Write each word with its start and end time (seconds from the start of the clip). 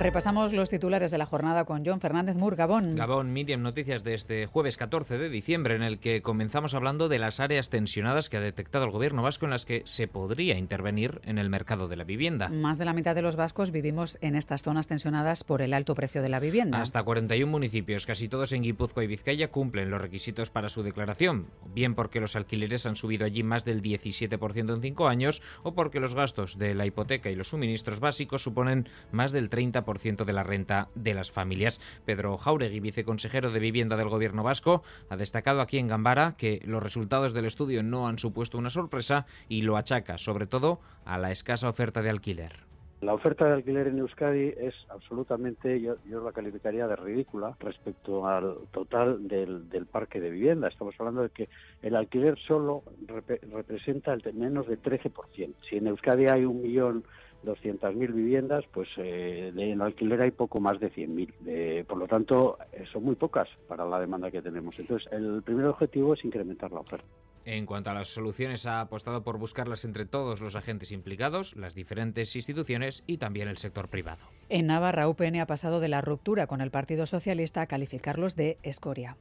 Repasamos 0.00 0.52
los 0.52 0.70
titulares 0.70 1.10
de 1.10 1.18
la 1.18 1.26
jornada 1.26 1.64
con 1.64 1.84
John 1.84 2.00
Fernández 2.00 2.36
Mur, 2.36 2.54
Gabón. 2.54 2.94
Gabón, 2.94 3.32
Miriam, 3.32 3.62
noticias 3.62 4.04
de 4.04 4.14
este 4.14 4.46
jueves 4.46 4.76
14 4.76 5.18
de 5.18 5.28
diciembre, 5.28 5.74
en 5.74 5.82
el 5.82 5.98
que 5.98 6.22
comenzamos 6.22 6.74
hablando 6.74 7.08
de 7.08 7.18
las 7.18 7.40
áreas 7.40 7.68
tensionadas 7.68 8.30
que 8.30 8.36
ha 8.36 8.40
detectado 8.40 8.84
el 8.84 8.92
gobierno 8.92 9.24
vasco 9.24 9.46
en 9.46 9.50
las 9.50 9.66
que 9.66 9.82
se 9.86 10.06
podría 10.06 10.56
intervenir 10.56 11.20
en 11.24 11.36
el 11.36 11.50
mercado 11.50 11.88
de 11.88 11.96
la 11.96 12.04
vivienda. 12.04 12.48
Más 12.48 12.78
de 12.78 12.84
la 12.84 12.92
mitad 12.92 13.16
de 13.16 13.22
los 13.22 13.34
vascos 13.34 13.72
vivimos 13.72 14.18
en 14.20 14.36
estas 14.36 14.62
zonas 14.62 14.86
tensionadas 14.86 15.42
por 15.42 15.62
el 15.62 15.74
alto 15.74 15.96
precio 15.96 16.22
de 16.22 16.28
la 16.28 16.38
vivienda. 16.38 16.80
Hasta 16.80 17.02
41 17.02 17.50
municipios, 17.50 18.06
casi 18.06 18.28
todos 18.28 18.52
en 18.52 18.62
Guipúzcoa 18.62 19.02
y 19.02 19.08
Vizcaya, 19.08 19.50
cumplen 19.50 19.90
los 19.90 20.00
requisitos 20.00 20.50
para 20.50 20.68
su 20.68 20.84
declaración, 20.84 21.48
bien 21.74 21.96
porque 21.96 22.20
los 22.20 22.36
alquileres 22.36 22.86
han 22.86 22.94
subido 22.94 23.26
allí 23.26 23.42
más 23.42 23.64
del 23.64 23.82
17% 23.82 24.74
en 24.74 24.80
cinco 24.80 25.08
años, 25.08 25.42
o 25.64 25.74
porque 25.74 25.98
los 25.98 26.14
gastos 26.14 26.56
de 26.56 26.76
la 26.76 26.86
hipoteca 26.86 27.30
y 27.30 27.34
los 27.34 27.48
suministros 27.48 27.98
básicos 27.98 28.42
suponen 28.44 28.88
más 29.10 29.32
del 29.32 29.50
30% 29.50 29.87
de 29.88 30.32
la 30.32 30.42
renta 30.42 30.88
de 30.94 31.14
las 31.14 31.30
familias. 31.30 31.80
Pedro 32.04 32.36
Jauregui, 32.36 32.80
viceconsejero 32.80 33.50
de 33.50 33.58
Vivienda 33.58 33.96
del 33.96 34.10
Gobierno 34.10 34.42
vasco, 34.42 34.82
ha 35.08 35.16
destacado 35.16 35.62
aquí 35.62 35.78
en 35.78 35.88
Gambara 35.88 36.34
que 36.36 36.60
los 36.66 36.82
resultados 36.82 37.32
del 37.32 37.46
estudio 37.46 37.82
no 37.82 38.06
han 38.06 38.18
supuesto 38.18 38.58
una 38.58 38.70
sorpresa 38.70 39.24
y 39.48 39.62
lo 39.62 39.78
achaca 39.78 40.18
sobre 40.18 40.46
todo 40.46 40.80
a 41.06 41.16
la 41.16 41.30
escasa 41.30 41.70
oferta 41.70 42.02
de 42.02 42.10
alquiler. 42.10 42.68
La 43.00 43.14
oferta 43.14 43.46
de 43.46 43.52
alquiler 43.52 43.86
en 43.86 44.00
Euskadi 44.00 44.54
es 44.58 44.74
absolutamente, 44.88 45.80
yo, 45.80 45.94
la 46.04 46.32
calificaría 46.32 46.88
de 46.88 46.96
ridícula 46.96 47.56
respecto 47.60 48.26
al 48.26 48.56
total 48.72 49.28
del, 49.28 49.86
parque 49.90 50.20
de 50.20 50.30
vivienda. 50.30 50.66
Estamos 50.66 50.96
hablando 50.98 51.22
de 51.22 51.30
que 51.30 51.48
el 51.80 51.94
alquiler 51.94 52.36
solo 52.40 52.82
representa 53.52 54.12
el 54.12 54.34
menos 54.34 54.66
de 54.66 54.82
13%. 54.82 55.54
Si 55.70 55.76
en 55.76 55.86
Euskadi 55.86 56.26
hay 56.26 56.44
un 56.44 56.60
millón 56.60 57.04
200.000 57.44 58.12
viviendas, 58.12 58.64
pues 58.72 58.88
eh, 58.96 59.52
en 59.56 59.82
alquiler 59.82 60.22
hay 60.22 60.30
poco 60.30 60.60
más 60.60 60.80
de 60.80 60.90
100.000. 60.92 61.84
por 61.86 61.98
lo 61.98 62.06
tanto, 62.06 62.58
eh, 62.72 62.84
son 62.92 63.04
muy 63.04 63.14
pocas 63.14 63.48
para 63.66 63.84
la 63.84 64.00
demanda 64.00 64.30
que 64.30 64.42
tenemos. 64.42 64.78
Entonces, 64.78 65.10
el 65.12 65.42
primer 65.42 65.66
objetivo 65.66 66.14
es 66.14 66.24
incrementar 66.24 66.72
la 66.72 66.80
oferta. 66.80 67.06
En 67.44 67.64
cuanto 67.64 67.90
a 67.90 67.94
las 67.94 68.08
soluciones, 68.08 68.66
ha 68.66 68.80
apostado 68.80 69.22
por 69.22 69.38
buscarlas 69.38 69.84
entre 69.84 70.04
todos 70.04 70.40
los 70.40 70.54
agentes 70.54 70.92
implicados, 70.92 71.56
las 71.56 71.74
diferentes 71.74 72.36
instituciones 72.36 73.02
y 73.06 73.16
también 73.16 73.48
el 73.48 73.56
sector 73.56 73.88
privado. 73.88 74.20
En 74.50 74.66
Navarra, 74.66 75.08
UPN 75.08 75.40
ha 75.40 75.46
pasado 75.46 75.80
de 75.80 75.88
la 75.88 76.02
ruptura 76.02 76.46
con 76.46 76.60
el 76.60 76.70
Partido 76.70 77.06
Socialista 77.06 77.62
a 77.62 77.66
calificarlos 77.66 78.36
de 78.36 78.58
escoria 78.62 79.16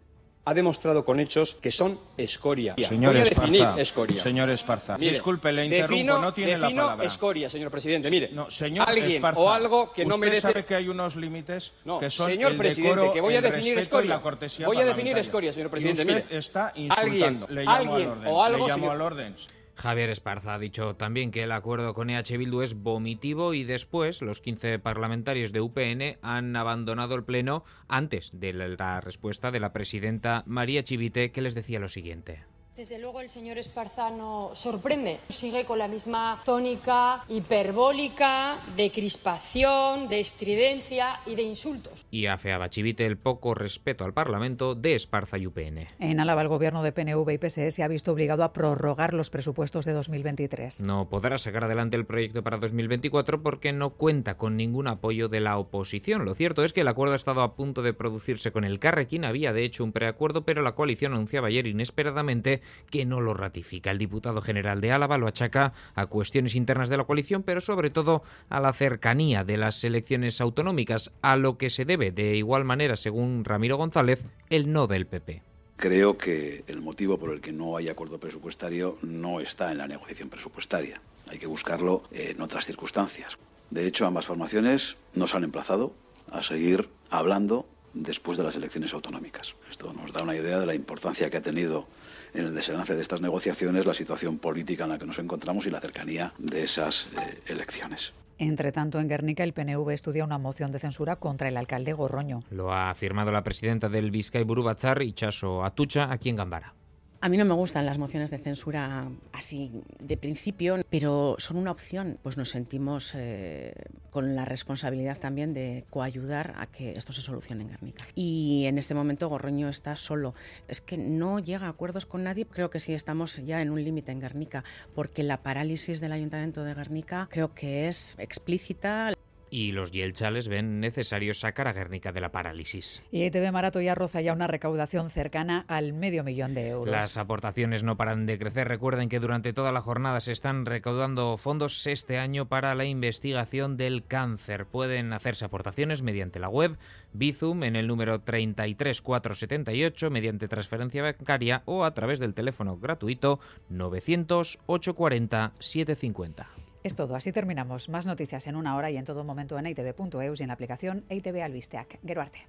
ha 0.48 0.54
demostrado 0.54 1.04
con 1.04 1.20
hechos 1.20 1.58
que 1.62 1.72
son 1.72 2.00
escoria. 2.16 2.74
Señor 2.78 3.12
Voy 3.12 3.22
a 3.22 3.26
definir 3.26 3.68
escoria. 3.76 4.18
Señor 4.18 4.50
Esparza, 4.50 4.98
disculpe, 4.98 5.52
le 5.52 5.66
interrumpo, 5.66 6.20
no 6.20 6.34
tiene 6.34 6.52
defino 6.52 6.70
la 6.70 6.82
palabra. 6.84 7.06
escoria, 7.06 7.50
señor 7.50 7.70
presidente. 7.70 8.10
Mire, 8.10 8.30
no, 8.32 8.50
señor 8.50 8.88
alguien 8.88 9.08
Esparza, 9.08 9.42
o 9.42 9.50
algo 9.50 9.92
que 9.92 10.06
no 10.06 10.16
usted 10.16 10.28
merece... 10.28 10.42
sabe 10.42 10.64
que 10.64 10.76
hay 10.76 10.88
unos 10.88 11.18
límites 11.18 11.74
que 12.00 12.10
son 12.10 12.32
señor 12.32 12.54
el 12.54 12.58
presidente, 12.58 12.96
decoro, 12.96 13.14
que 13.14 13.20
voy 13.20 13.36
a 13.36 13.42
definir 13.42 13.78
escoria. 13.78 14.10
la 14.10 14.22
cortesía 14.22 14.68
Voy 14.68 14.80
a 14.80 14.86
definir 14.86 15.18
escoria, 15.18 15.52
señor 15.52 15.70
presidente. 15.70 16.04
Y 16.04 16.06
usted 16.06 16.24
Mire, 16.30 16.38
está 16.38 16.72
insultando. 16.78 17.46
alguien, 17.46 17.46
le 17.50 17.64
llamo 17.66 17.76
alguien 17.96 18.10
al 18.10 18.18
orden. 18.18 18.28
o 18.32 18.44
algo, 18.44 18.58
le 18.58 18.72
llamo 18.72 18.76
señor... 18.76 18.92
al 18.96 19.02
orden. 19.02 19.36
Javier 19.78 20.10
Esparza 20.10 20.56
ha 20.56 20.60
dicho 20.60 20.96
también 20.96 21.32
que 21.32 21.44
el 21.44 21.52
acuerdo 21.52 21.94
con 21.94 22.10
EH 22.10 22.38
Bildu 22.38 22.62
es 22.62 22.74
vomitivo 22.74 23.54
y 23.54 23.64
después 23.64 24.22
los 24.22 24.42
15 24.42 24.80
parlamentarios 24.80 25.52
de 25.52 25.62
UPN 25.62 26.18
han 26.22 26.56
abandonado 26.56 27.16
el 27.16 27.24
Pleno 27.24 27.64
antes 27.88 28.32
de 28.34 28.54
la 28.54 29.02
respuesta 29.02 29.52
de 29.52 29.60
la 29.60 29.74
presidenta 29.74 30.44
María 30.48 30.84
Chivite 30.84 31.32
que 31.32 31.42
les 31.42 31.54
decía 31.54 31.80
lo 31.80 31.90
siguiente. 31.90 32.44
Desde 32.78 33.00
luego 33.00 33.22
el 33.22 33.30
señor 33.30 33.58
Esparzano 33.58 34.52
sorprende. 34.54 35.18
Sigue 35.30 35.66
con 35.66 35.80
la 35.80 35.88
misma 35.88 36.44
tónica 36.46 37.24
hiperbólica 37.28 38.60
de 38.76 38.92
crispación, 38.92 40.08
de 40.08 40.20
estridencia 40.20 41.20
y 41.26 41.34
de 41.34 41.42
insultos. 41.42 42.06
Y 42.12 42.28
afeaba 42.28 42.70
Chivite 42.70 43.08
el 43.08 43.18
poco 43.18 43.56
respeto 43.56 44.06
al 44.06 44.14
Parlamento 44.14 44.76
de 44.76 44.94
Esparza 44.94 45.40
y 45.40 45.48
UPN. 45.48 45.88
En 45.98 46.20
Álava 46.20 46.44
el 46.44 46.50
gobierno 46.50 46.84
de 46.84 46.92
PNV 46.92 47.28
y 47.32 47.40
PSE 47.40 47.72
se 47.72 47.82
ha 47.82 47.88
visto 47.88 48.12
obligado 48.12 48.44
a 48.44 48.54
prorrogar 48.54 49.16
los 49.16 49.32
presupuestos 49.32 49.86
de 49.86 49.94
2023. 49.94 50.82
No 50.82 51.10
podrá 51.10 51.40
sacar 51.40 51.64
adelante 51.64 51.98
el 51.98 52.06
proyecto 52.06 52.44
para 52.44 52.58
2024 52.58 53.42
porque 53.42 53.74
no 53.74 53.96
cuenta 53.96 54.38
con 54.38 54.56
ningún 54.56 54.88
apoyo 54.88 55.30
de 55.30 55.40
la 55.40 55.58
oposición. 55.58 56.26
Lo 56.26 56.36
cierto 56.36 56.64
es 56.64 56.74
que 56.74 56.82
el 56.82 56.90
acuerdo 56.90 57.14
ha 57.14 57.18
estado 57.18 57.42
a 57.42 57.56
punto 57.56 57.82
de 57.82 57.94
producirse 57.94 58.52
con 58.52 58.64
el 58.64 58.78
Carrequín. 58.78 59.26
Había 59.26 59.52
de 59.52 59.64
hecho 59.64 59.84
un 59.84 59.94
preacuerdo, 59.94 60.46
pero 60.46 60.62
la 60.62 60.76
coalición 60.76 61.14
anunciaba 61.14 61.48
ayer 61.48 61.66
inesperadamente 61.66 62.62
que 62.90 63.06
no 63.06 63.22
lo 63.22 63.34
ratifica. 63.34 63.92
El 63.92 63.98
diputado 63.98 64.42
general 64.42 64.82
de 64.82 64.92
Álava 64.92 65.18
lo 65.18 65.28
achaca 65.28 65.74
a 65.96 66.06
cuestiones 66.06 66.56
internas 66.56 66.90
de 66.90 66.98
la 66.98 67.06
coalición, 67.06 67.44
pero 67.44 67.62
sobre 67.62 67.90
todo 67.90 68.24
a 68.50 68.60
la 68.60 68.74
cercanía 68.74 69.44
de 69.44 69.58
las 69.58 69.84
elecciones 69.84 70.42
autonómicas, 70.42 71.12
a 71.22 71.36
lo 71.36 71.58
que 71.58 71.70
se 71.70 71.86
debe 71.86 72.12
de 72.12 72.36
igual 72.36 72.66
manera, 72.66 72.96
según 72.96 73.46
Ramiro 73.46 73.78
González, 73.78 74.24
el 74.50 74.72
no 74.72 74.88
del 74.88 75.06
PP. 75.06 75.42
Creo 75.78 76.18
que 76.18 76.64
el 76.68 76.82
motivo 76.82 77.20
por 77.20 77.32
el 77.32 77.40
que 77.40 77.54
no 77.54 77.78
hay 77.78 77.88
acuerdo 77.88 78.20
presupuestario 78.20 78.98
no 79.04 79.40
está 79.40 79.72
en 79.72 79.78
la 79.78 79.88
negociación 79.88 80.28
presupuestaria. 80.28 81.00
Hay 81.30 81.38
que 81.38 81.46
buscarlo 81.46 82.04
en 82.12 82.42
otras 82.42 82.66
circunstancias. 82.66 83.38
De 83.70 83.86
hecho, 83.86 84.08
ambas 84.08 84.26
formaciones 84.26 84.98
nos 85.14 85.36
han 85.36 85.44
emplazado 85.44 85.94
a 86.32 86.42
seguir 86.42 86.90
hablando 87.12 87.68
después 88.04 88.38
de 88.38 88.44
las 88.44 88.56
elecciones 88.56 88.94
autonómicas. 88.94 89.56
Esto 89.70 89.94
nos 89.94 90.12
da 90.14 90.24
una 90.24 90.36
idea 90.36 90.60
de 90.60 90.66
la 90.66 90.76
importancia 90.76 91.30
que 91.30 91.38
ha 91.38 91.42
tenido 91.42 91.88
en 92.34 92.46
el 92.46 92.56
desenlace 92.56 92.96
de 92.96 93.02
estas 93.02 93.22
negociaciones 93.22 93.86
la 93.86 93.94
situación 93.94 94.38
política 94.38 94.84
en 94.86 94.92
la 94.92 94.98
que 94.98 95.06
nos 95.06 95.20
encontramos 95.20 95.66
y 95.68 95.70
la 95.70 95.80
cercanía 95.80 96.34
de 96.38 96.64
esas 96.64 97.14
eh, 97.14 97.42
elecciones. 97.48 98.14
Entre 98.40 98.72
tanto, 98.72 99.00
en 99.00 99.08
Guernica 99.08 99.44
el 99.44 99.54
PNV 99.54 99.90
estudia 99.90 100.24
una 100.24 100.38
moción 100.38 100.72
de 100.72 100.80
censura 100.80 101.16
contra 101.16 101.48
el 101.48 101.58
alcalde 101.58 101.94
Gorroño. 101.94 102.44
Lo 102.52 102.72
ha 102.72 102.92
afirmado 102.92 103.32
la 103.32 103.44
presidenta 103.44 103.90
del 103.90 104.12
Vizcay 104.12 104.44
Burubachar, 104.44 105.02
Ichaso 105.02 105.64
Atucha, 105.64 106.12
aquí 106.12 106.30
en 106.30 106.36
Gambara. 106.36 106.74
A 107.20 107.30
mí 107.30 107.38
no 107.38 107.46
me 107.46 107.54
gustan 107.54 107.86
las 107.86 107.98
mociones 107.98 108.30
de 108.30 108.38
censura 108.38 109.10
así 109.34 109.72
de 110.00 110.18
principio, 110.18 110.84
pero 110.90 111.36
son 111.40 111.58
una 111.58 111.72
opción. 111.72 112.20
Pues 112.22 112.38
nos 112.38 112.50
sentimos 112.50 113.14
eh, 113.16 113.74
con 114.12 114.36
la 114.36 114.46
responsabilidad 114.46 115.18
también 115.18 115.54
de 115.54 115.84
coayudar 115.90 116.54
a 116.58 116.68
que 116.68 116.96
esto 116.96 117.14
se 117.14 117.24
solucione 117.24 117.64
en 117.64 117.70
Guernica. 117.70 118.06
Y 118.14 118.66
en 118.66 118.78
este 118.78 118.94
momento 118.94 119.30
Gorroño 119.30 119.68
está 119.68 119.96
solo. 119.96 120.36
Es 120.68 120.80
que 120.80 120.98
no 120.98 121.40
llega 121.40 121.66
a 121.66 121.70
acuerdos 121.70 122.06
con 122.06 122.24
nadie. 122.24 122.46
Creo 122.46 122.70
que 122.70 122.80
sí 122.80 122.94
estamos 122.94 123.38
ya 123.44 123.62
en 123.62 123.72
un 123.72 123.84
límite 123.84 124.12
en 124.12 124.20
Guernica, 124.20 124.64
porque 124.94 125.24
la 125.24 125.42
parálisis 125.42 126.00
del 126.00 126.12
Ayuntamiento 126.12 126.64
de 126.64 126.76
Guernica 126.76 127.28
creo 127.32 127.54
que 127.56 127.88
es 127.88 128.16
explícita 128.20 129.14
y 129.50 129.72
los 129.72 129.92
yelchales 129.92 130.48
ven 130.48 130.80
necesario 130.80 131.34
sacar 131.34 131.68
a 131.68 131.74
Guernica 131.74 132.12
de 132.12 132.22
la 132.22 132.32
parálisis. 132.32 133.02
Y 133.12 133.24
ETV 133.24 133.52
Marato 133.52 133.82
ya 133.82 133.96
roza 133.96 134.22
ya 134.22 134.34
una 134.34 134.48
recaudación 134.48 135.10
cercana 135.10 135.66
al 135.68 135.94
medio 135.94 136.24
millón 136.24 136.54
de 136.54 136.70
euros. 136.70 136.92
Las 136.92 137.18
aportaciones 137.18 137.84
no 137.84 137.98
paran 137.98 138.26
de 138.26 138.38
crecer. 138.38 138.68
Recuerden 138.68 139.10
que 139.10 139.20
durante 139.20 139.54
toda 139.54 139.72
la 139.72 139.82
jornada 139.82 140.20
se 140.22 140.32
están 140.32 140.66
recaudando 140.66 141.38
fondos 141.38 141.88
este 141.88 142.18
año 142.18 142.48
para 142.48 142.76
la 142.76 142.86
investigación 142.86 143.78
del 143.78 144.06
cáncer. 144.06 144.66
Pueden 144.66 145.14
hacerse 145.14 145.46
aportaciones 145.46 146.02
mediante 146.02 146.40
la 146.40 146.50
web 146.50 146.78
Bizum 147.14 147.64
en 147.64 147.76
el 147.76 147.88
número 147.88 148.20
33478 148.22 150.10
mediante 150.10 150.48
transferencia 150.48 151.02
bancaria 151.02 151.64
o 151.66 151.84
a 151.84 151.94
través 151.94 152.20
del 152.20 152.34
teléfono 152.34 152.78
gratuito 152.78 153.40
900 153.70 154.60
840 154.68 155.54
750. 155.60 156.67
Es 156.88 156.96
todo, 156.96 157.18
así 157.18 157.34
terminamos. 157.34 157.90
Más 157.90 158.06
noticias 158.06 158.48
en 158.48 158.56
una 158.56 158.78
hora 158.78 158.90
y 158.90 158.96
en 158.96 159.04
todo 159.04 159.26
momento 159.26 159.60
en 159.60 159.66
itv.eus 159.66 160.40
y 160.40 160.44
en 160.44 160.48
la 160.48 160.54
aplicación 160.54 161.04
ITV 161.10 161.44
Albisteac. 161.44 162.00
Geruarte. 162.02 162.48